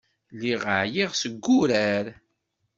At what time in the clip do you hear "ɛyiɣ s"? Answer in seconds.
0.79-1.23